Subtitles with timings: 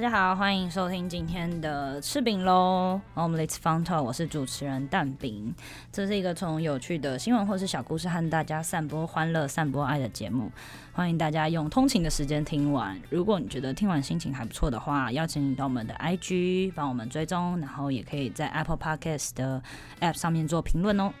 [0.00, 5.54] 大家好，欢迎收听今天的吃饼喽，Omelette f u n t a l 我是主持人蛋饼。
[5.92, 10.50] 这是一个从有趣的新闻或是小故事和大家散播欢乐、散播爱的节目。
[10.94, 12.98] 欢迎大家用通勤的时间听完。
[13.10, 19.62] 如果你觉得听完心情还不错的话，邀请你到我们的 IG 帮我们追踪，然后也可以在 Apple Podcast 的
[20.00, 21.12] App 上面做评论哦。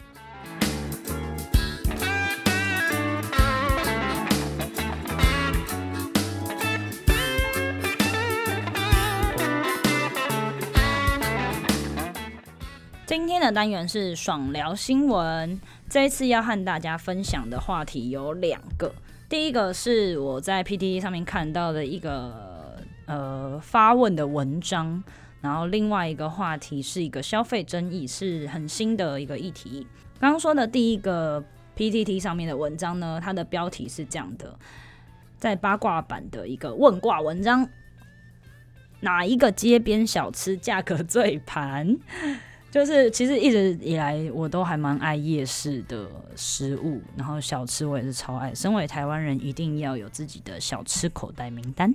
[13.10, 15.60] 今天的单元是爽聊新闻。
[15.88, 18.94] 这一次要和大家分享的话题有两个。
[19.28, 25.02] 第一个是我在 PTT 上面看到的一个呃发问的文章，
[25.40, 29.84] 然后另外一个话题是一个消费争议，是很新的一个议题。
[30.20, 31.44] 刚刚说的第一个
[31.76, 34.56] PTT 上面的文章呢，它的标题是这样的，
[35.36, 37.68] 在八卦版的一个问卦文章：
[39.00, 41.98] 哪一个街边小吃价格最盘？
[42.70, 48.54] 就是其实一直以来我都还蛮爱夜市的食物，然后小吃我也是超爱。
[48.54, 51.92] 身为台湾人，一定要有自己的小吃口袋名单。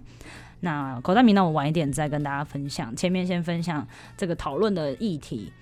[0.59, 3.87] 那口袋名单我晚一点再跟大家分享，前面先分享
[4.17, 5.53] 这个讨论的议题。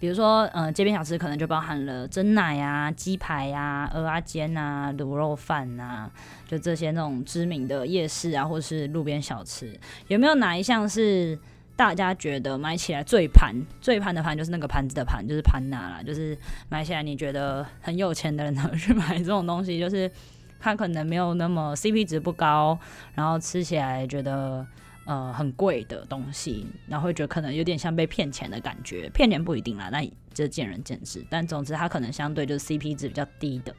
[0.00, 6.10] 比如说，呃，街边小吃可能就包含了蒸奶啊、鸡排啊、蚵仔煎啊、卤肉饭啊，
[6.48, 11.38] 就这些那种知名的夜市啊，或是路边小吃，有没有哪一项是？
[11.78, 16.36] 大家觉得买起来最盘、最盘的盘就是那个盘子的盘，就是盘拿啦，就是
[16.68, 20.10] 买起来你觉得很有钱的人呢去买这种东西，就是
[20.58, 22.76] 它可能没有那么 CP 值不高，
[23.14, 24.66] 然后吃起来觉得
[25.06, 30.02] 呃很贵的东西，然后会觉得可能有点像被骗钱的感觉，骗钱不一定啦，那
[30.34, 33.72] 这见仁见智，但总之它可能相对就是 CP 值比较低的。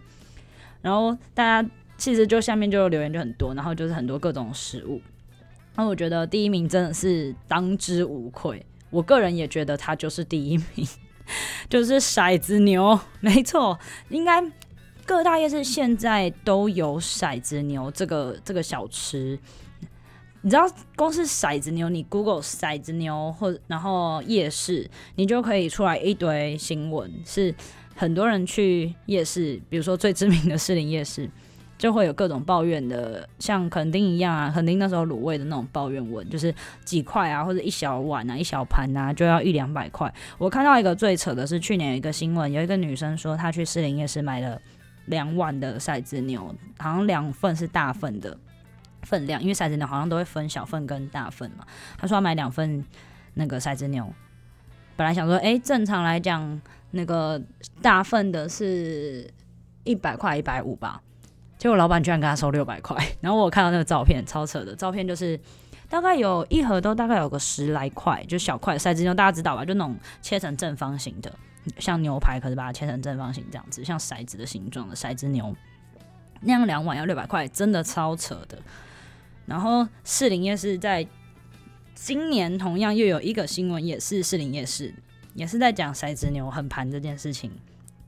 [0.82, 5.02] 然后大家其实就下面就留言就很多，然后就是很多各种食物。
[5.76, 10.88] 那我觉得第一名真的是当之无愧，我个人也觉得他就是第一名，
[11.70, 13.80] 就是骰子牛，没错，
[14.10, 14.44] 应该
[15.06, 19.40] 各大夜市现在都有骰子牛这个这个小吃。
[20.42, 20.66] 你知道，
[20.96, 27.54] 光是骰子牛，你 Google 骰子牛或然后夜市，你就可以出来一堆新闻，是
[27.94, 31.30] 很多人去夜市，比如说最知名的士林夜市。
[31.80, 36.54] 就会有各种抱怨的，像垦丁一样啊，垦丁那时候卤味的那种抱怨文，就是
[36.84, 40.14] 几块啊，或者一小碗啊，一小盘啊，就要一两百块。
[40.38, 44.62] 我看到一个最扯的是，去年有一个新闻，有一个女生说她去士林夜市买了
[45.06, 48.38] 两碗的骰子牛，好像两份是大份的
[49.04, 51.66] 分量，因为骰子牛好像都会分小份跟大份嘛。
[51.98, 52.84] 她说要买两份
[53.36, 54.14] 那个骰子牛，
[54.98, 56.62] 本来想说，哎，正常来讲
[56.92, 57.42] 那个
[57.82, 59.34] 大份的是
[59.86, 61.02] 一百块一百五吧。
[61.60, 65.38] 结果老板居然跟他收六百块，然后我看到那个照片，超扯的照片，就是
[65.90, 69.66] 大概有一盒都大概有个十来块，就小块骰子牛，大家知道吧？
[69.66, 71.30] 就那种切成正方形的，
[71.78, 75.54] 像牛排，可是把它切成正方形这样子，像骰子的形状的骰子牛，
[76.40, 78.58] 那样两碗要六百块，真的超扯的。
[79.46, 81.06] 然后士林夜市在
[81.94, 84.94] 今年同样又有一个新闻，也是士林夜市，
[85.34, 87.52] 也是在讲骰子牛很盘这件事情，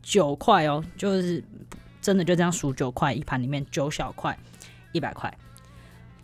[0.01, 1.43] 九块哦，就是。
[2.01, 4.37] 真的就这样数九块一盘，里面九小块，
[4.91, 5.31] 一百块，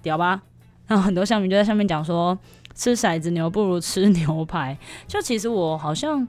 [0.02, 0.42] 屌吧？
[0.88, 2.38] 然 后很多乡民就在下面讲说，
[2.74, 4.78] 吃骰子牛不如吃牛排。
[5.08, 6.28] 就其实我好像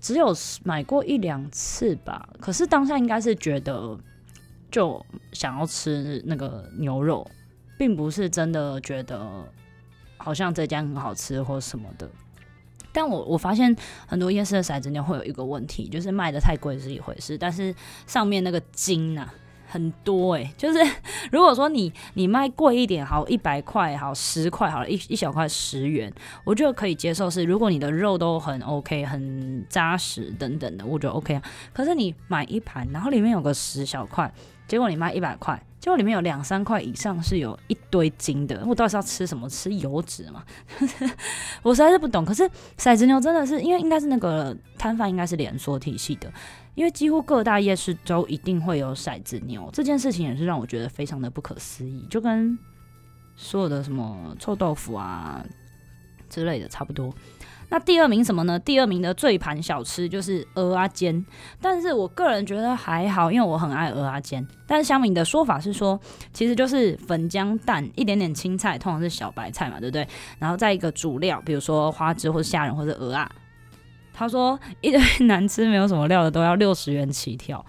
[0.00, 0.34] 只有
[0.64, 3.96] 买过一两次吧，可是当下应该是觉得
[4.70, 7.24] 就想要吃那个牛肉，
[7.78, 9.48] 并不是真的觉得
[10.16, 12.10] 好像这家很好吃或什么的。
[12.92, 13.74] 但我我发现
[14.06, 17.74] 很多夜市的骰子牛会有一个问题，就是卖的太贵是一回事，但是
[18.06, 19.32] 上面那个金啊
[19.66, 20.78] 很多诶、就是
[21.32, 26.12] 如果说你你卖贵一点，好一百块，好十块，好一一小块十元，
[26.44, 27.30] 我觉得可以接受。
[27.30, 31.42] 是如果你的肉都很 OK，很扎实等等的，我觉得 OK 啊。
[31.72, 34.30] 可是你买一盘，然后里面有个十小块，
[34.72, 35.62] 结果你卖一百块。
[35.78, 39.46] 结果里面有两三块以上是有一堆金的，我到底是要吃什么？
[39.50, 40.42] 吃油脂吗？
[41.62, 42.24] 我实在是不懂。
[42.24, 46.32] 可是骰子牛真的是，因为应该是那个摊贩应该是连锁体系的，
[46.74, 52.58] 因为几乎各大夜市都一定会有骰子牛，这件事情也是让我觉得非常的不可思议，就跟
[53.36, 55.44] 所有的什么臭豆腐啊
[56.30, 57.14] 之类的差不多。
[57.72, 58.58] 那第二名什么呢？
[58.58, 61.24] 第二名的最盘小吃就是蚵仔煎，
[61.58, 64.46] 但是我个人觉得还好，因为我很爱蚵仔煎。
[64.66, 65.98] 但是乡民的说法是说，
[66.34, 70.06] 其实就是粉浆蛋一点点青菜，通常是小白菜嘛，对不对？
[70.38, 73.26] 然后再一个主料，比如说花枝或者虾仁或者鹅啊。
[74.12, 77.64] 他说一堆难吃没有什么料的都要六十元起跳，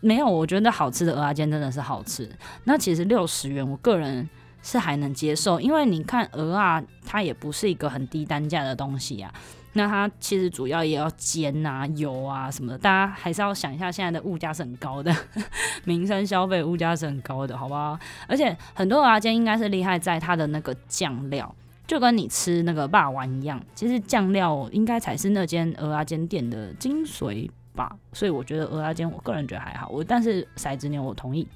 [0.00, 2.26] 没有，我觉得好吃的蚵仔煎真的是好吃。
[2.64, 4.26] 那其实六十元，我个人
[4.62, 9.32] 是还能接受，因为你看鹅啊，它也不是一个很低单价的东西啊。
[9.74, 15.10] 那它其实主要也要煎啊、油啊什么的，大家还是要想一下，现在的物价是很高的，
[15.84, 17.98] 民生消费物价是很高的，好不好？
[18.28, 21.54] 而且很多蚵仔煎应该是厉害在它的那个酱料，
[21.86, 27.96] 就跟你吃那个霸王一样，其实酱料应该才是那间蚵仔煎店的精髓吧。
[28.12, 29.88] 所以我觉得蚵仔煎，我个人觉得还好。
[29.88, 31.48] 我但是骰子牛我同意。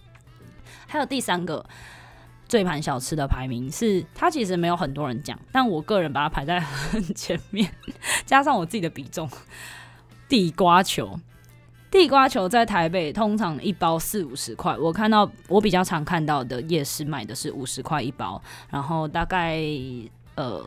[0.86, 1.62] 还有第三个。
[2.48, 7.68] 最盘小吃的排名是，它其实没有很多人讲，但我个人把它排在很前面，
[8.24, 9.28] 加上我自己的比重。
[10.28, 11.18] 地瓜球，
[11.90, 18.40] 地瓜球在台北通常一包四五十块，我看到我比较常看到的夜市卖的是五十块一包，
[18.70, 19.60] 然后大概
[20.36, 20.64] 呃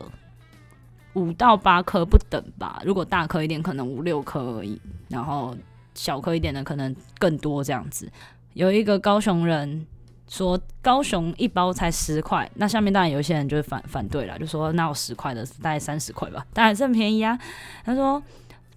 [1.14, 5.56] 五到八颗不等吧，如果大颗一点可能五六颗而已，然后
[5.94, 8.10] 小颗一点的可能更多这样子。
[8.52, 9.86] 有一个高雄人。
[10.30, 17.36] 说高雄一包才十块，那下面当然有一些人就会反反对了，就说那有十块的，大概三十块吧，当然是很便宜啊。
[17.84, 18.22] 他说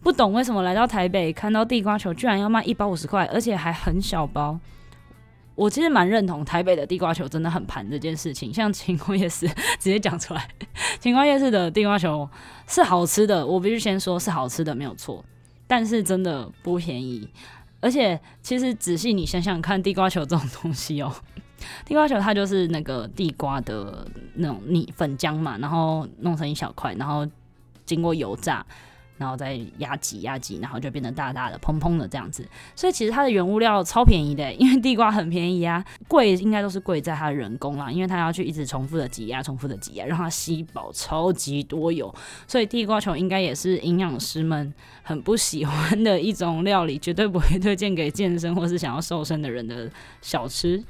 [0.02, 4.60] 不懂为什么来到台北看到地瓜球居然要卖一包五十块，而且还很小包。
[5.54, 10.50] 我其实蛮认同台北的地瓜球真的很盘这件事情，像晴光夜市直接讲出来，
[11.00, 12.28] 晴光夜市的地瓜球
[12.68, 15.24] 是好吃的，我必须先说是好吃的没有错，
[15.68, 17.30] 但是真的不便宜。
[17.84, 21.14] 而且其实仔细你想想看，地瓜球这种东西哦、
[21.84, 27.28] 地瓜球它就是那个地瓜的那种泥粉浆嘛，然后弄成一小块，然后
[27.86, 28.66] 经过油炸，
[29.18, 32.48] 然后再压挤压挤，然后就变得大大的、蓬蓬的这样子。
[32.76, 42.14] 所以其实它的原物料超便宜的，因为地瓜很便宜啊，贵应该都是贵在它的人工啦，因为它要去一直重复的挤压、重复的挤压，让它吸饱超级多油。
[42.48, 44.74] 所以地瓜球应该也是营养师们
[45.04, 49.90] 很不喜欢的一种料理，绝对不会推荐给健身或是想要瘦身的人的
[50.22, 50.84] 小吃。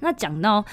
[0.00, 0.64] 那讲到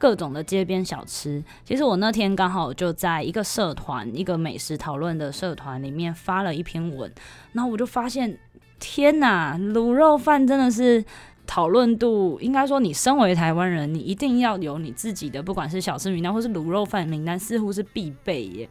[0.00, 7.12] 各种的街边小吃，其实我那天刚好就在一个社团，一个美食讨论的社团里面发了一篇文，
[7.52, 8.38] 然后我就发现，
[8.78, 11.04] 天哪，卤肉饭真的是
[11.46, 18.62] 讨论度，应该说你身为台湾人，你一定要有你自己的，不管是小吃名单或是卤肉饭名单，似乎是必备耶。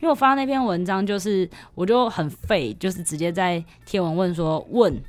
[0.00, 5.00] 因为我发那篇文章，就是我就很废，就是直接在贴文问说，问，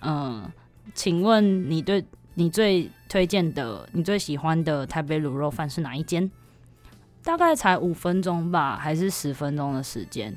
[0.00, 0.50] 嗯、
[0.94, 2.04] 请问你对。
[2.38, 6.30] 你最推荐的、你最喜欢的台北卤肉饭是哪一间？
[7.22, 10.36] 大概才五分钟吧，还是十分钟的时间，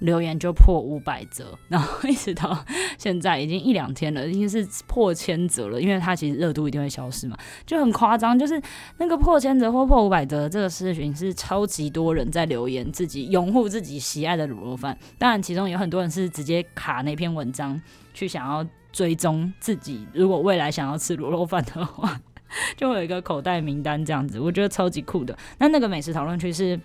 [0.00, 2.62] 留言就破五百折，然后一直到
[2.98, 5.80] 现在已经一两天了，已经是破千折了。
[5.80, 8.38] 因为它其实热度一定会消失嘛，就很夸张。
[8.38, 8.60] 就是
[8.98, 14.98] 那个破千折或破五百折这个事情是超级多人在留言，自己拥护自己喜爱的卤肉饭。
[15.18, 17.80] 当然，其中有很多人是直接卡那篇文章
[18.12, 18.66] 去想要。
[18.92, 22.20] 追踪自己，如果未来想要吃卤肉饭的话，
[22.76, 25.36] 就会有一个口袋名单这样子，我觉得超级酷的。
[25.58, 26.78] 那那个美食讨论区是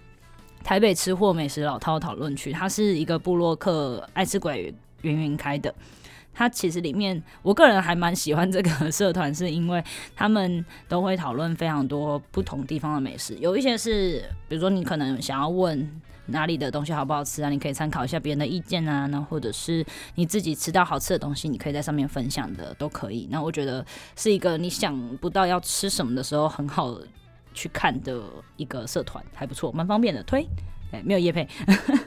[0.64, 5.74] 台北吃货美食老饕讨论区，它是一个部落客爱吃鬼云云开的。
[6.34, 9.84] 它其实里面，我个人还蛮喜欢这个社团，是因为
[10.16, 16.02] 他们都会讨论非常多不同地方的美食，有一些是，比如说你可能想要问。
[16.28, 17.50] 哪里的东西好不好吃啊？
[17.50, 19.86] 你可以参考一下别人的意见啊，那或者是
[20.16, 23.28] 你自己吃到好吃的东西，你可以在上面分享的都可以。
[23.32, 23.86] 那我觉得
[24.16, 26.98] 是一个你想不到要吃什么的时候很好
[27.54, 28.22] 去看的
[28.58, 30.22] 一个社团，还不错，蛮方便的。
[30.24, 30.46] 推，
[30.92, 31.48] 哎，没有叶配。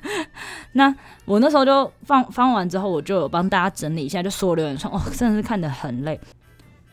[0.73, 6.21] 那我那时候就放放完之后，我就有帮大家整理一下，就所有留言说，哦，真的是看得很累。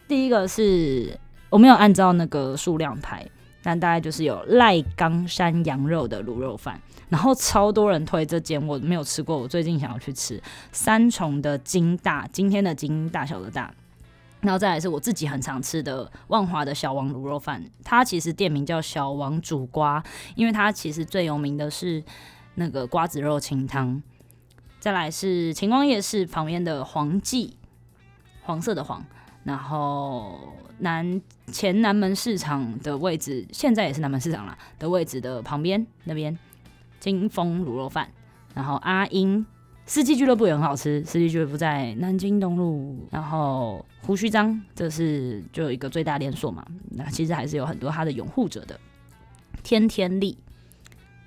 [0.08, 3.28] 第一个是我没有按照那个数量排，
[3.66, 6.80] 但大概就是有赖冈山羊肉的卤肉饭。
[7.10, 10.40] 然后超多人推这间，我没有吃过，我最近想要去吃
[10.72, 13.74] 三重的金大，今天的金大小的大，
[14.42, 20.04] 然后再来是我自己很常吃的万华的小王卤肉饭，它其实店名叫小王煮瓜，
[20.36, 22.04] 因为它其实最有名的是
[22.56, 24.02] 那个瓜子肉清汤，
[24.80, 27.56] 再来是晴光夜市旁边的黄记，
[28.42, 29.06] 黄色的黄，
[29.46, 36.38] 然后南前南门市场的位置，现在也是南门市场啦的位置的旁边那边。
[36.98, 38.10] 金峰卤肉饭，
[38.56, 39.46] 然后阿英
[39.86, 41.06] 四季俱乐部也很好吃。
[41.06, 46.66] 四季俱乐部在南京东路，然后胡须张，这是就有一个最大连锁嘛。
[46.90, 48.80] 那其实还是有很多他的拥护者的。
[49.62, 50.36] 天天利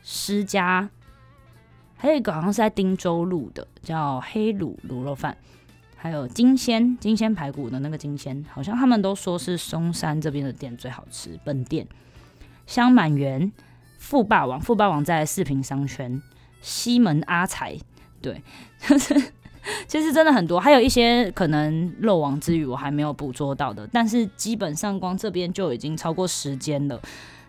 [0.03, 0.91] 施家，
[1.97, 5.37] 还有一个好像是在汀州路的，叫黑卤卤肉饭。
[5.99, 11.39] 还有金鲜金鲜排骨的那个金鲜，好像他们都说是松山这边的店最好吃。
[11.45, 11.87] 本店
[12.67, 13.53] 香满园。
[14.01, 16.23] 富霸王，富霸王在四平商圈，
[16.61, 17.77] 西门阿财，
[18.23, 18.41] 对，
[18.87, 19.13] 就是
[19.89, 27.01] 其实真的很多，还有一些可能漏网之鱼我还没有捕捉到的，但是基本上光这边就已经超过十间了。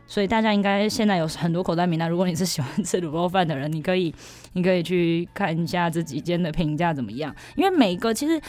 [0.10, 2.10] 所以大家应该现在有很多口袋名单。
[2.10, 4.12] 如果你是喜欢吃卤肉饭的人，你可以
[4.54, 7.34] 你可以去看一下这几间的评价怎么样。
[7.56, 8.42] 因为每一个其实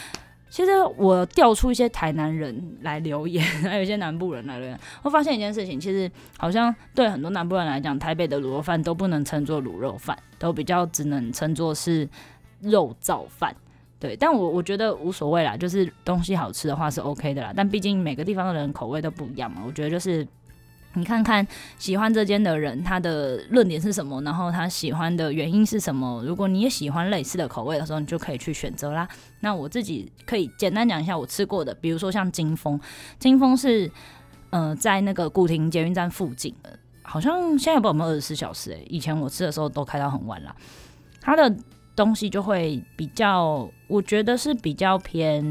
[0.49, 12.09] 其实我调出一些台南人来留言，还有一些南部人来留言，我发现一件事情，其实好像对很多南部人来讲，台北的卤肉饭都不能称作卤肉饭，都比较只能称作是
[12.63, 13.55] 肉燥饭。
[13.99, 17.53] 对，但我我觉得无所谓啦，就是东西好吃的话是 OK 的啦。
[17.55, 20.27] 但毕竟每个地方的人口味都不一样嘛，我觉得就是。
[20.95, 21.47] 你看看
[21.79, 24.21] 喜欢这间的人，他的论点是什么？
[24.23, 26.23] 然后他喜欢的原因是什么？
[26.25, 29.09] 如果你也喜欢类似的口味的时候，你就可以去选择啦。
[29.41, 32.81] 那我自己可以简单讲一下我吃过的，比如说像金峰，
[33.19, 33.91] 金峰是
[34.51, 36.55] 呃在那个古亭捷运站附近，
[37.03, 40.55] 好像现在不有没有二十四小时诶、以前我吃的时候都开到很晚啦。
[41.21, 41.55] 它的。
[41.97, 45.45] 东西就会比较，我觉得是比较偏，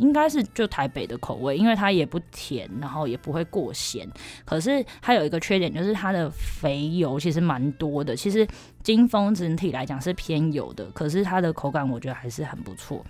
[0.00, 4.08] 应该是就台北的口味，因为它也不甜，然后也不会过咸。
[4.44, 8.16] 可是它有一个缺点，就是它的肥油其实蛮多的。
[8.16, 8.46] 其实
[8.82, 13.04] 金峰整体来讲是偏油的，可是它的口感我觉得还是很不错。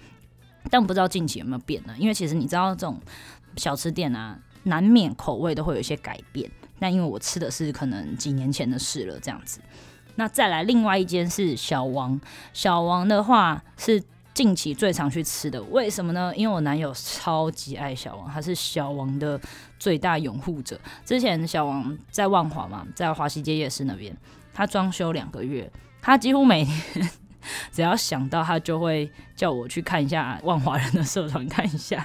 [0.71, 1.95] 但不知道近期有没有变呢？
[1.99, 3.01] 因为其实你知道这种
[3.57, 6.51] 小吃店啊，难免口味都会有一些改变。
[6.81, 9.61] 那因为我吃的是可能几年前的事了，这样子。
[10.19, 12.21] 那再来另外一间是小王，
[12.53, 14.03] 小王的话是
[14.35, 16.33] 近期最常去吃的，为什么呢？
[16.35, 19.41] 因为我男友超级爱小王，他是小王的
[19.79, 20.77] 最大拥护者。
[21.05, 24.13] 之前小王在万华嘛，在华西街夜市那边，
[24.53, 25.71] 他装修两个月，
[26.03, 27.11] 他几乎每天
[27.71, 32.05] 只要想到他就会叫我去看一下万华人的社团，看一下。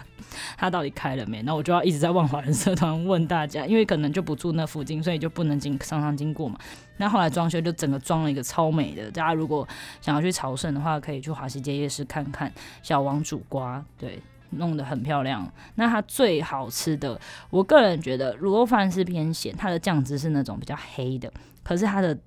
[0.58, 1.42] 他到底开了没？
[1.44, 6.58] 那我就要一直在万华人社团问大家，因为可能就不住那附近，所以就不能经常常经过嘛。
[6.98, 9.68] 那后来装修就整个装了一个超美的，大家如果
[10.00, 14.22] 想要去朝圣的话，可以去华西街夜市看看小王煮瓜，对，
[14.52, 15.52] 弄得很漂亮。
[15.76, 21.32] 那它最好吃的，我个人觉得卤肉饭是偏咸，它的酱汁是那种比较黑的，
[21.64, 22.18] 可是它的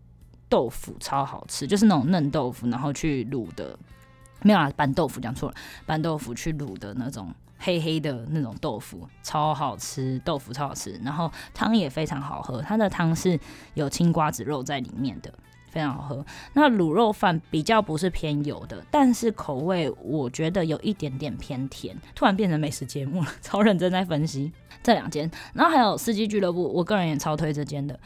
[0.49, 3.79] 豆腐超好吃，就是那种嫩豆腐，然后去卤的，
[4.43, 5.55] 没有啊，拌豆腐讲错了，
[5.87, 7.33] 拌豆腐去卤的那种。
[7.59, 12.61] 黑黑的那种豆腐超好吃，豆腐超好吃，然后汤也非常好喝。
[12.61, 13.39] 它的汤是
[13.75, 15.33] 有青瓜子肉在里面的，
[15.71, 16.25] 非常好喝。
[16.53, 21.97] 那卤肉饭比较不是偏油的，但是口味我觉得有一点点偏甜。
[22.15, 25.31] 突然变成美食节目了， 超认真在分析这两间。
[25.55, 27.99] 然后还有四季俱乐部，我个人也超推这间的。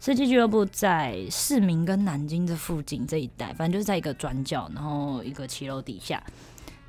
[0.00, 6.22] 四季俱乐部在市民跟南京这附近这一带，反正就是在一个转角，然后一个骑楼底下，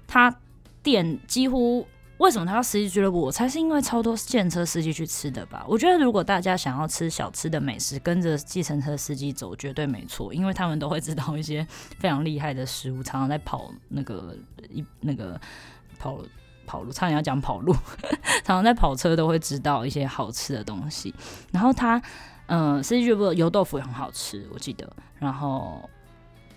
[0.08, 0.36] 它。
[0.83, 1.85] 店几乎
[2.17, 3.19] 为什么他要司机俱乐部？
[3.19, 5.65] 我猜是因为超多计程车司机去吃的吧。
[5.67, 11.65] 我觉得如果大家想要吃小吃的美食，跟着计程车司机走绝对没错，因为他们都会知道一些
[12.00, 14.38] 非常厉害的食物，常常在跑那个
[14.69, 15.39] 一那个
[15.97, 16.19] 跑
[16.67, 17.73] 跑路，差点要讲跑路，
[18.45, 21.13] 常常在跑车都会知道一些好吃的东西。
[21.51, 22.00] 然后他
[22.45, 24.88] 嗯，司机俱乐部油豆腐也很好吃，我记得。
[25.17, 25.89] 然后。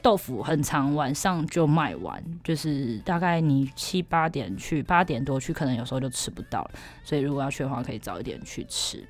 [0.05, 6.73] 豆腐很长，晚上就卖完，就是大概你七八点去，八点多去，可能有时候就吃不到了。
[7.03, 9.03] 所以如果要去的话，可以早一点去吃。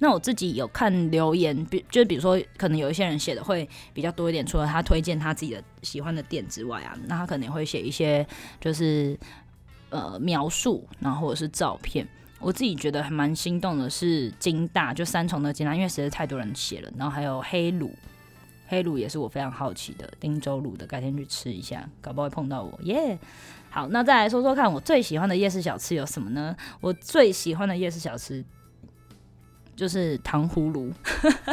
[0.00, 8.26] 那我自己有看留言，比就是比如说，可能有一些人写的会比较多一点，除了他推荐他自己的喜欢的店之外啊，那他可能会写一些
[8.60, 9.18] 就是
[9.88, 12.06] 呃描述，然后或者是照片。
[12.38, 17.88] 我自己觉得还蛮心动的是金大，就三重的金大，因为实在太多人写了，然后还有黑卤。
[18.74, 23.18] 黑卤也是我非常好奇的，汀州卤的，改天去吃一下，搞不好会碰到我耶。
[23.70, 26.56] 好，那再来说说看，我最喜欢的夜市小吃有什么呢？
[26.80, 28.44] 我最喜欢的夜市小吃
[29.74, 30.92] 就是糖葫芦，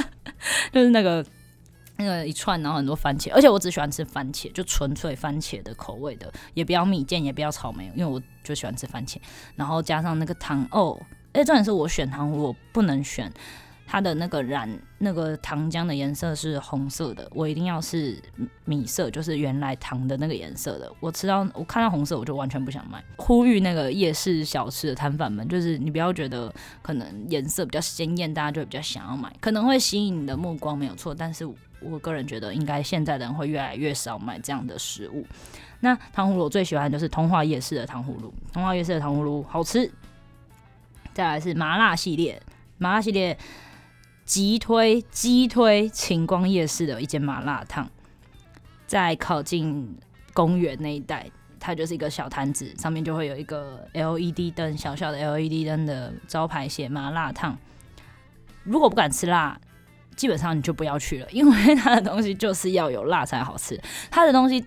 [0.71, 1.25] 就是那个
[1.97, 9.17] 那个一串，然后很多番茄，而且我只喜欢吃番茄，就纯粹番茄的口味的，也不要蜜饯，也不要草莓，因为我就喜欢吃番茄，
[9.55, 11.01] 然后加上那个糖哦，
[11.33, 13.31] 哎，重点是我选糖葫芦，我不能选。
[13.85, 14.69] 它的那个染
[14.99, 18.17] 那个糖浆的颜色是红色的，我一定要是
[18.63, 20.89] 米色，就是原来糖的那个颜色的。
[21.01, 23.03] 我吃到我看到红色，我就完全不想买。
[23.17, 31.45] 呼吁那个夜市小吃的摊贩们，就是你不要觉得可能颜色比较鲜艳，大家就比较想要买，可能会吸引你的目光没有错，但是
[31.81, 35.25] 我个人觉得应该现在的人会越来越少买这样的食物。
[35.81, 39.91] 那糖葫芦我最喜欢就是通化夜市的糖葫芦，通化夜市的糖葫芦好吃。
[41.13, 42.41] 再来是麻辣系列，
[42.77, 43.37] 麻辣系列。
[44.25, 47.89] 急推激推晴光夜市的一间麻辣烫，
[48.87, 49.97] 在靠近
[50.33, 57.57] 公园那一带，它就是一个小摊子，上面就会有一个 LED 灯，小小的 LED 灯的招牌写麻辣烫。
[58.63, 59.59] 如果不敢吃辣，
[60.15, 63.81] 基本上你就不要去了，因为它的东西就是要有辣才好吃。
[64.09, 64.63] 它的东西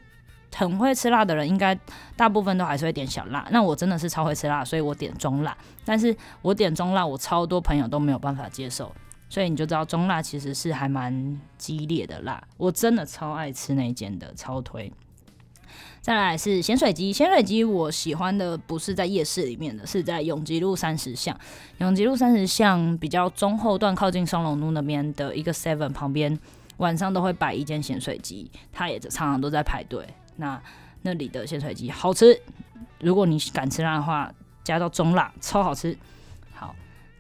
[0.54, 1.78] 很会吃辣的人，应该
[2.16, 3.46] 大部分都还是会点小辣。
[3.50, 5.56] 那我真的是超会吃辣，所以我点中辣。
[5.84, 8.92] 但是我点中辣，我超多朋友都没有办法接受。
[9.35, 12.41] 所以你就知道中辣其实是还蛮激烈的辣。
[12.57, 14.93] 我真的超爱吃那间的，超推。
[16.00, 21.37] 再来是咸水鸡，咸水鸡我喜欢的不是在夜市里面的，是在永吉路三十巷。
[21.79, 26.38] 永吉路三十巷比较中后段，靠近双龙路那边的一个 Seven 旁边，
[26.76, 30.07] 晚上都会摆一间咸水鸡，它也常常都在排队。
[30.37, 30.62] 那
[31.03, 32.41] 那里的咸水鸡好吃，
[33.00, 35.99] 如果你敢吃辣的话，加到中辣，超好吃。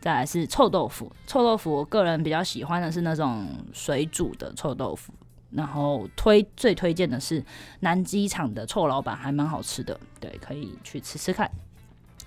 [0.04, 5.14] 再来是臭豆腐，臭豆腐我个人比较喜欢的是那种水煮的臭豆腐。
[5.50, 7.42] 然后推最推荐的是
[7.80, 11.50] 南机场的臭老板，还蛮好吃的，对，可以去吃吃看。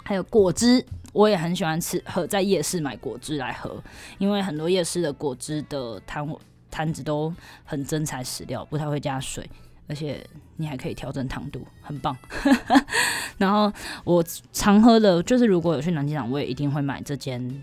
[0.04, 3.80] 还有果汁，我也很喜欢吃，喝在夜市买果汁来喝，
[4.18, 6.28] 因为很多夜市的果汁的摊
[6.72, 7.32] 摊子都
[7.64, 9.48] 很真材实料，不太会加水，
[9.88, 10.26] 而且
[10.56, 12.18] 你还可以调整糖度，很棒。
[13.38, 13.72] 然后
[14.04, 17.62] 我常喝的就是，如果有去南机场，我也一定会买这间，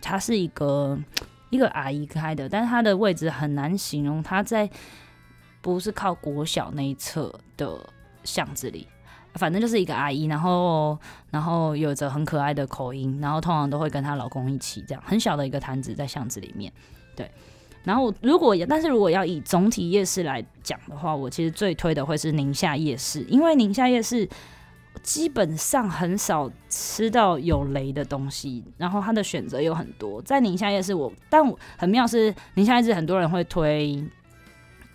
[0.00, 0.98] 它是一个
[1.50, 4.70] 一个阿姨开的，但是它的位置很难形容，它在。
[5.62, 7.76] 不是靠国小那一侧的
[8.22, 8.86] 巷子里，
[9.34, 10.96] 反正就是一个阿姨，然后
[11.32, 16.72] 然后有着很可爱的口音，然后通常都会跟她老公一起这样，很小的一个摊子在巷子里面，
[17.16, 17.28] 对。
[17.86, 24.28] 然后如果但是如果要以总体夜市来讲的话，我其实最推的会是宁夏夜市，因为宁夏夜市
[25.02, 30.20] 基本上很少吃到有雷的东西，然后它的选择有很多。
[30.22, 31.42] 在宁夏夜市我，但
[31.78, 34.04] 很妙是宁夏夜市很多人会推。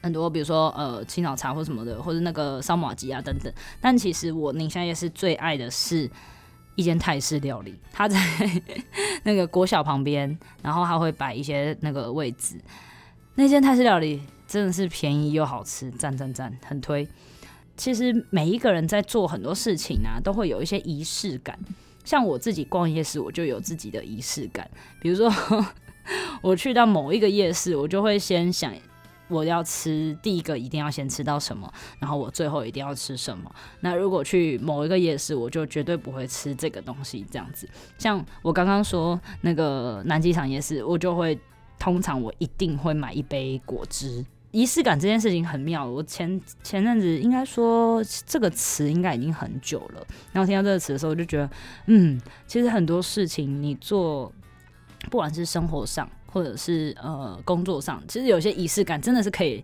[0.04, 3.54] 很多，比如说呃青岛茶或什么的，或者那个烧马鸡啊等等。
[3.80, 6.10] 但其实我宁夏夜市最爱的是
[6.76, 8.18] 一间泰式料理，它在
[9.24, 12.56] 那个国小旁边，然后它会摆一些那个位置。
[13.36, 17.08] 那间泰式料理真的是便宜又好吃，赞赞赞，很推。
[17.78, 21.58] 其实每一个人在做很多事情啊，都会有一些仪式感。
[22.04, 24.70] 像我自己逛夜市，我就有自己的仪式感。
[25.00, 25.32] 比如说
[26.42, 28.74] 我去到某一个夜市，我就会先想。
[29.32, 33.50] 我要吃第一个一定要先吃到什么，然后我最后一定要吃什么。
[33.80, 37.26] 那如果去某一个夜市，我就绝对不会吃这个东西。
[37.32, 37.68] 这样子，
[37.98, 41.40] 像我刚刚说那个南机场夜市，我就会
[41.80, 44.26] 通常我一定会买一杯果汁。
[44.52, 51.50] 仪式感这件事情很妙，我前前阵子应该说这个词应该已经很久了，然后听到这个词的时候，我就觉得，
[51.86, 54.30] 嗯，其实很多事情你做，
[55.10, 56.10] 不管是生活上。
[56.32, 59.64] 或者是呃工作上，其实有些仪式感真的是可以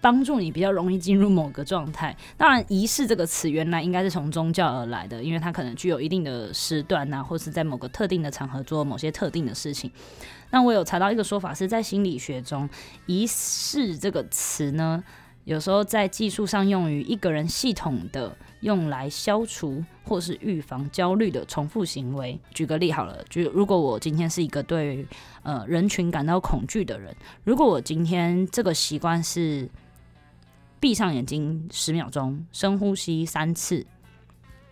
[0.00, 2.16] 帮助你比较容易进入某个状态。
[2.36, 9.90] 当然，仪式这个词原来应该是从宗教而来的，因为它可能具有一定的时段呐、或是在某个特定的场合做某些特定的事情。
[10.50, 12.68] 那我有查到一个说法，是在心理学中，
[13.06, 15.04] 仪式这个词呢，
[15.50, 22.38] 有时候在技术上用于一个人系统的用来消除或是预防焦虑的重复行为。
[22.54, 25.04] 举个例好了，就如果我今天是一个对
[25.42, 29.68] 呃人群感到恐惧的人，如果我今天这个习惯是
[30.78, 33.84] 闭上眼睛十秒钟，深呼吸三次，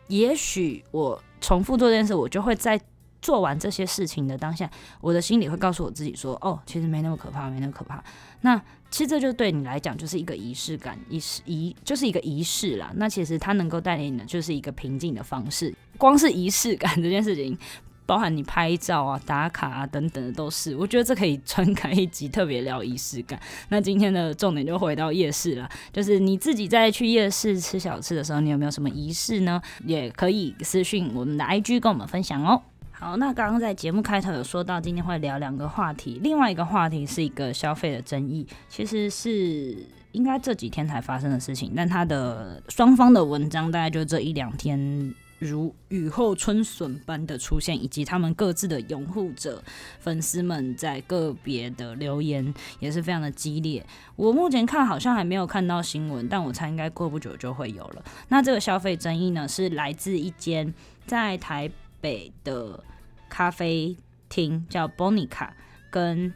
[0.07, 2.81] 也许我重复做这件事，我就会在
[3.21, 8.03] 做完这些事情的当下，我的心里会告诉我自己说：“哦，其实没那么可怕，没那么可怕。”
[8.43, 8.57] 那
[8.91, 12.91] 其实这就对你来讲就是一个仪式感，仪式仪就是一个仪式啦。
[12.95, 15.75] 那其实它能够带领你的就是一个平静的方式。
[15.99, 17.59] 光是仪式感这件事情，
[18.07, 20.75] 包含你拍照啊、打卡啊等等的都是。
[20.77, 23.39] 我觉得这可以专开一集特别聊仪式感。
[23.69, 29.61] 那今天的重点就回到夜市了，就是你自己在去夜市吃小吃的时候，你有没有什么仪式呢？
[29.85, 32.63] 也可以私信我们的 IG 跟我们分享哦。
[33.01, 36.19] 好，那刚刚在节目开头有说到，今天会聊两个话题。
[36.21, 49.63] 另外一个话题是一个消费的争议，其实是应该这几天才发生的事情，但它的双方的文章大概就这一两天如雨后春笋般的出现，以及他们各自的拥护者、
[50.01, 53.87] 粉丝们在个别的留言也是非常的激烈。
[54.17, 58.03] 我目前看好像还没有看到新闻，但我猜应该过不久就会有了。
[58.27, 60.75] 那这个消费争议呢，是来自一间
[61.07, 62.83] 在台北的
[63.29, 63.97] 咖啡
[64.29, 65.51] 厅叫 Bonica，
[65.91, 66.33] 跟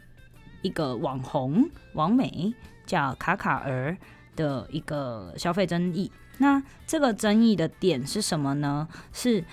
[0.61, 2.53] 一个网红王美
[2.85, 3.97] 叫卡卡儿
[4.35, 6.11] 的一个消费争议。
[6.37, 8.87] 那这个争议的点是什么呢？
[9.11, 9.43] 是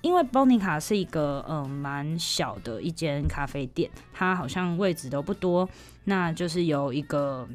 [0.00, 5.68] 因为 Bonica 是一个嗯蛮小的一间咖啡店，它好像位置都不多。
[6.04, 7.48] 那就是有一个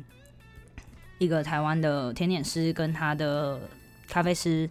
[1.17, 3.59] 一个台湾的甜点师跟他的
[4.07, 4.69] 咖啡师。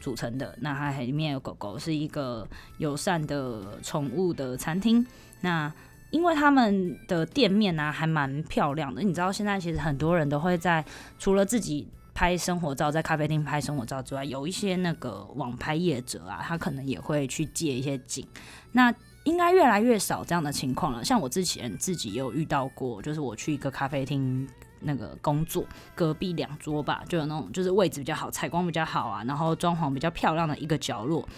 [0.00, 5.06] 组成的，那它里面有狗狗，是一个友善的宠物的餐厅。
[5.42, 5.72] 那
[6.10, 10.84] 因为他们的店面呢、还蛮漂亮的，你知道现在其实很多人都会在
[11.18, 18.26] 除了自己拍生活照，在咖啡厅拍生活照之外，有一些那个网拍业者啊，他可能也会去借一些景。
[18.72, 18.92] 那
[19.24, 21.04] 应该越来越少这样的情况了。
[21.04, 24.48] 像我之前自己有遇到过，就是我去一个咖啡厅
[24.80, 25.64] 那个工作，
[25.94, 31.28] 隔壁两桌吧，就有那种就是位置比较好，采光比较好啊，然后装潢比较漂亮的一个角落，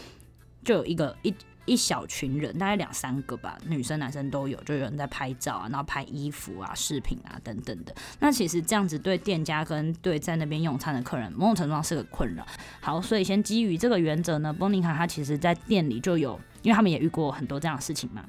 [0.64, 1.34] 就有一个一。
[1.64, 7.94] 一小群人，大概两三个吧，女生男生都有，就有人在拍照啊，然后拍衣服啊、饰品啊等等的。
[8.18, 12.44] 那其实这样子对店家跟对在那边用餐的客人，某种程度上是个困扰。
[12.80, 18.24] 好，所以先基于这个原则呢，Bonica 他其实在店里就有，因为他们也遇过很多这样的事情嘛，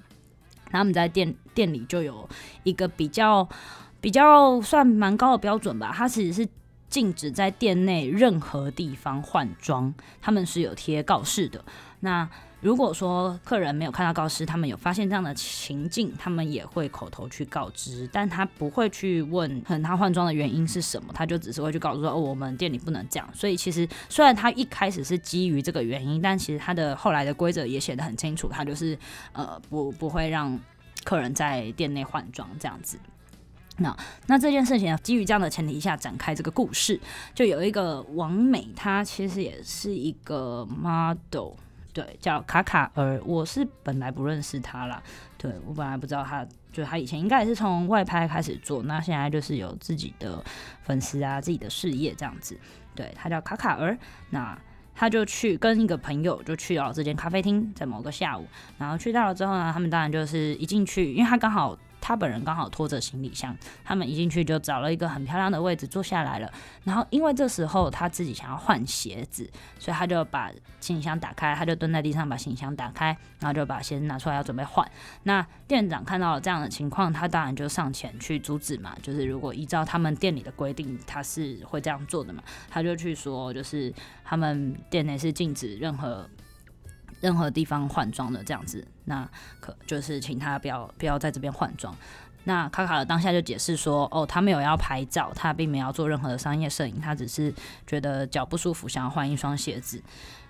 [0.70, 2.30] 他们在店店里就有
[2.62, 3.50] 一个比较
[4.04, 6.50] 比较算蛮高的标准吧，他其实是
[6.90, 11.64] 禁止在店内任何地方换装，他们是有贴告示的。
[12.02, 23.30] 那如果说客人没有看到告示，他们有发现这样的情境，他们也会口头去告知，但他不会去问，可能他换装的原因是什么，他就只是会去告诉说，哦，我们店里不能这样。
[23.34, 29.00] 所以其实虽然他一开始是基于这个原因，但其实他的后来的规则也写得很清楚，他就是
[29.32, 30.60] 呃不不会让
[31.06, 33.00] 客人在店内换装这样子。
[33.78, 37.00] 那那这件事情啊基于这样的前提下展开这个故事，
[37.34, 41.54] 就有一个王美，她其实也是一个 model。
[41.92, 45.02] 对，叫卡卡尔，我是本来不认识她啦。
[45.38, 50.44] 对，我本来不知道她，就她以前应该也是从外拍开始做，那现在就是有自己的
[50.84, 52.58] 粉丝啊，自己的事业这样子。
[52.96, 53.96] 对，她叫卡卡尔，
[54.32, 54.58] 那
[54.96, 61.76] 他就去跟一个朋友就去了这间咖啡厅，在某个下午，然后去到了之后呢，他们当然就是一进去，因为他刚好。
[62.06, 66.52] 他本人刚好拖着行李箱，他们一进去就找了一个很漂亮的位置坐下来了。
[66.84, 74.86] 然后因为这时候他自己想要换鞋子，所以他就把行李箱打开，他就蹲在地上把行李箱打开，然后就把鞋子拿出来要准备换。
[75.24, 78.94] 那店长看到了这样的情况，他当然就上前去阻止嘛。
[79.02, 83.94] 就是如果依照他们店里的规定，他是会这样做的嘛，他就去说，就是
[84.26, 86.30] 他们店内是禁止任何。
[87.24, 89.26] 任何地方换装的这样子，那
[89.62, 91.96] 可就是请他不要不要在这边换装。
[92.44, 97.54] 那卡卡的当下就解释说，哦，他没有要拍照，他并没有要做任何的商业摄影，他只是
[97.88, 100.04] 觉得脚不舒服，想要换一双鞋子。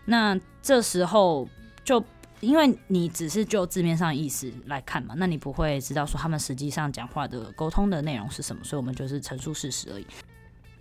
[0.05, 1.47] 那这时候
[1.83, 2.03] 就
[2.39, 10.07] 因为你只是就字面上意思来看嘛，那你不会知道说他们实际上讲话的沟通的内容是什么，所以我们就是陈述事实而已。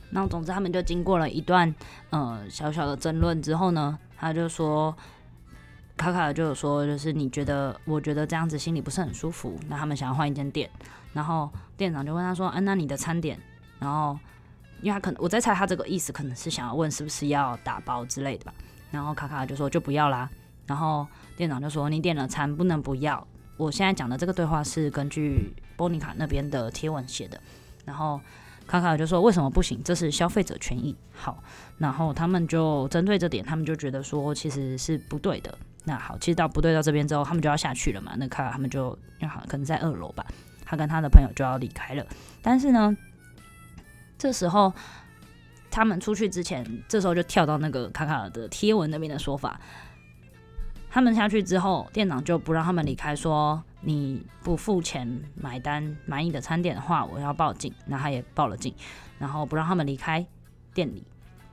[0.09, 1.75] 那总之他们就经过了一段
[2.09, 4.97] 呃小小的争论之后呢，他就说。
[5.97, 9.59] 卡卡就有说，就是你觉得，我觉得这样子心里不是很舒服。
[9.69, 10.69] 那他们想要换一间店，
[11.13, 13.39] 然后店长就问他说：“啊，那你的餐点？”
[13.79, 14.19] 然后，
[14.81, 18.55] 因为他可能我在猜他这个意思，可能是想要问是不是要打包之类的吧。
[18.91, 20.29] 然后卡卡就说：“就不要啦。”
[20.67, 23.27] 然后店长就说：“你点了餐不能不要。”
[23.57, 27.41] 我现在讲的这个对话是根据波尼卡那边的贴文写的。
[27.85, 28.21] 然后
[28.67, 29.81] 卡卡就说：“为什么不行？
[29.85, 31.43] 这是消费者权益。”好，
[31.79, 35.57] 然后他们就针对这点，他们就觉得说其实是不对的。
[35.85, 38.15] 那好，其实到不对到这边之后，他们就要下去了嘛。
[38.17, 38.91] 那卡卡他们就，
[39.23, 40.25] 好像可能在二楼吧，
[40.65, 42.07] 他跟他的朋友就要离开了。
[42.41, 42.97] 但是呢，
[44.17, 44.73] 这时候
[45.71, 49.61] 他们出去之前，这时候就跳到那个卡卡的贴文那边的说法。
[50.95, 57.73] 他们下去之后，店长就不让他们离开，说你不付钱买单满意的餐点的话，我要报警。
[57.87, 58.75] 那他也报了警，
[59.19, 60.25] 然后不让他们离开
[60.75, 61.03] 店里。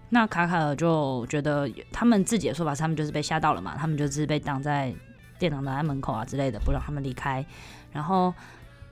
[0.09, 4.93] 那卡卡尔就觉得他们自己的说法他们就是被吓到了嘛，他们就是被挡在
[5.37, 7.45] 店长的门口啊之类的，不让他们离开。
[7.93, 8.33] 然后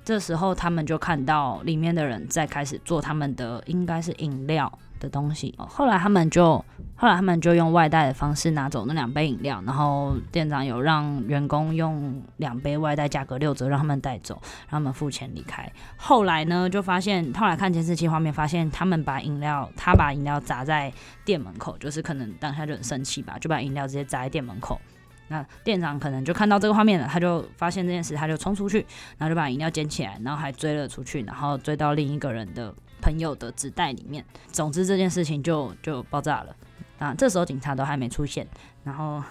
[0.08, 6.63] 这时候他们就看到里面的人在开始做他们的应该是饮料的东西，后来他们就
[6.96, 15.70] 后来他们就用外带的方式拿走那两杯饮料，然后店长有让员工用两杯外带价格六折让他们带走，让他们付钱离开。
[15.98, 20.89] 后来呢，就发现后来看监视器画面，发现他们把饮料他把饮料砸在
[21.26, 24.80] 店门口，就是可能当下就很生气吧，就把饮料直接砸在店门口。
[25.29, 28.85] 那店长可能就看到这个画面了，他就发现这件事，他就冲出去，
[29.17, 32.73] 然后就把饮料捡起来，然后还追了出去，然后追到另一个人的。
[32.99, 36.55] 朋友的纸袋里面，总之这件事情就就爆炸了。
[36.97, 38.45] 啊，这时候警察都还没出现，
[38.83, 39.23] 然后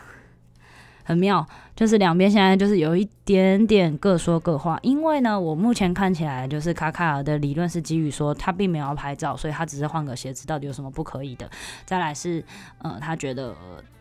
[1.02, 4.78] 很妙，就是两边现在就是有一点点各说各话。
[4.82, 11.50] 因为呢，我目前看起来就是卡卡尔的理论是基于说他并没有要拍照，所以他只是换个鞋子，到底有什么不可以的？
[11.84, 12.42] 再来是，
[12.78, 13.52] 呃，他觉得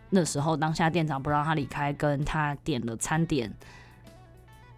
[0.10, 3.52] 那时候当下店长不让他离开，跟他点了餐点，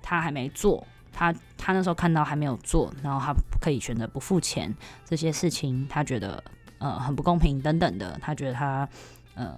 [0.01, 0.85] 他还没做。
[1.11, 4.71] 他他那时候看到还没有做，然后他可以选择不付钱，
[5.03, 6.43] 这些事情他觉得
[6.77, 8.87] 呃很不公平等等的，他觉得他
[9.33, 9.55] 呃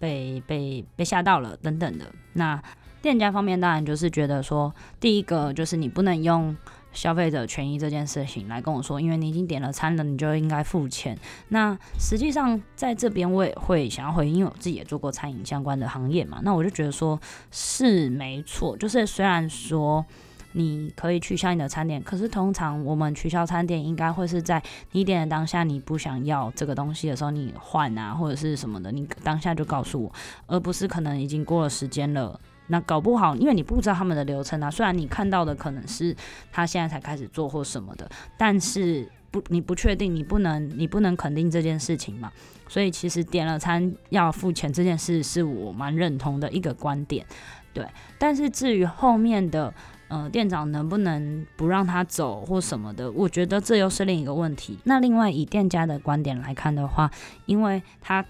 [0.00, 2.12] 被被被吓到了等等的。
[2.32, 2.60] 那
[3.00, 6.56] 店家方面当然就是觉得说，第一个就是你不能用
[6.92, 11.16] 消费者权益这件事情来跟我说，因为你已经点了餐了，你就应该付钱。
[11.48, 16.40] 那实际上在这边我也会想要回应，因为我自己也做过餐饮相关的行业嘛。
[16.42, 20.04] 那我就觉得说是没错，就是虽然说
[20.52, 30.12] 你可以取消你的餐点，可是通常我们取消餐点应该会是在你点的当下，你不想要这个东西的时候，你换啊或者是什么的，你当下就告诉我，
[30.48, 32.40] 而不是可能已经过了时间了。
[32.70, 34.70] 那搞不好，因为你不知道他们的流程啊。
[34.70, 36.16] 虽然你看到的可能是
[36.50, 42.32] 他现在才开始做或什么的，但是不，你不确定，你不能，你不能肯定这件事情嘛。
[42.68, 47.26] 所以其实点了餐要付钱这件事，是我蛮认同的一个观点。
[47.74, 47.86] 对，
[48.18, 49.72] 但是至于后面的，
[50.08, 54.78] 呃，店长能不能不让他走或什么的，我觉得这又是另一个问题。
[54.84, 57.10] 那另外以店家的观点来看的话，
[57.46, 58.24] 因为他。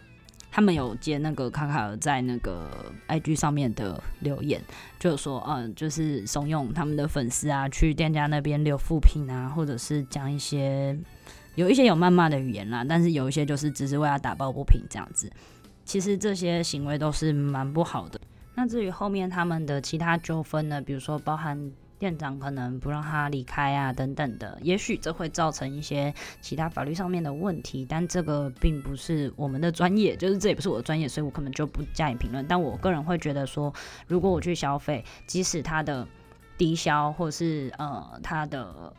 [0.50, 4.60] 他们有接那个卡卡尔在那个 IG 上面的留言，
[4.98, 10.98] 就是说，嗯，就是怂恿他们的粉丝啊，去店家那边留负评啊，或者是讲一些
[11.54, 15.30] 有一些有谩骂的语言啦，但是有一些就是只是为他打抱不平这样子。
[15.84, 18.20] 其实这些行为都是蛮不好的。
[18.54, 21.72] 那至于后面他们的其他纠纷呢，比如说包含。
[22.00, 32.44] 店长可能不让他离开啊，等等的，也许这会造成一些其他法律上面的问题，但这个并不是我们的专业，就是这也不是我的专业，所以我可能就不加以评论。
[32.48, 33.72] 但我个人会觉得说，
[34.06, 36.08] 如果我去消费，即使他的
[36.56, 38.90] 低消或是呃他的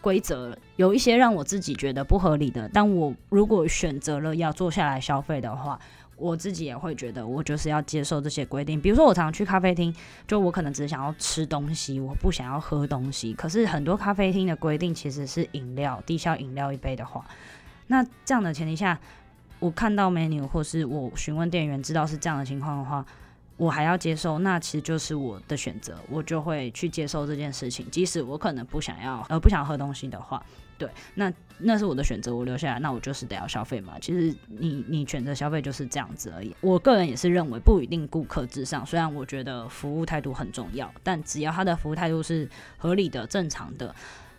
[0.00, 5.78] 规则有一些让我自己觉得不合理的，但我如果选择了要坐下来消费的话。
[6.18, 8.80] 我自己也会觉得，我就是要接受这些规定。
[8.80, 9.94] 比如说，我常常去咖啡厅，
[10.26, 13.32] 就我可能只想要吃东西，我不想要喝东西。
[13.34, 17.24] 可是很多咖啡厅的规定其实是饮料，低消饮料一杯的话，
[17.86, 18.98] 那这样的前提下，
[19.60, 23.04] 我看到 menu 或是我询问店员知道是这样的情况的话，
[23.56, 30.42] 我还要接受，那其实就是我的选择，我就会去接受这件事情，即使我可能不想要，呃，不想喝东西的话。
[30.78, 33.98] 对，那那是我的选择，我留下来，那我就是得要消费嘛。
[34.00, 36.54] 其实你你选择消费就是这样子而已。
[36.60, 43.92] 我个人也是认为不一定顾客至上，虽然我觉得服务态度很重要，但只要他的服务态度是合理的、正常的，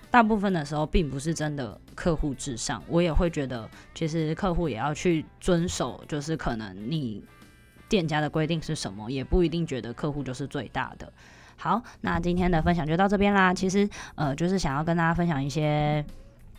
[0.10, 2.82] 大部分的时候并不是真的客户至上。
[2.88, 7.21] 我也会觉得，其实客户也要去遵守，就是可能你
[7.89, 11.12] 店家的规定是什么，也不一定觉得客户就是最大的。
[11.58, 13.54] 好，那今天的分享就到这边啦。
[13.54, 16.06] 其实呃，就是想要跟大家分享一些。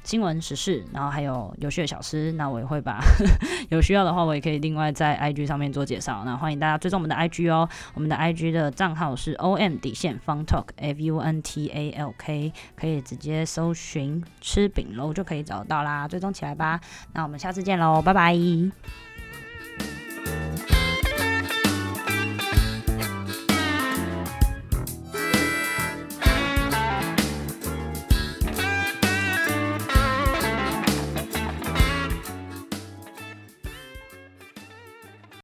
[0.02, 3.00] 新闻时事，然后还有有趣的小吃，那我也会把
[3.70, 6.22] 有需要的话，我也可以另外在 IG 上面做介绍。
[6.24, 16.80] 那欢迎大家追踪我们的 IG 哦，我们的 IG 的账号是 OM 底线 Funtalk F U N T A L K，可以直接搜寻吃饼楼就可以找到啦，追踪起来吧。
[17.12, 19.09] 那我们下次见喽，拜拜。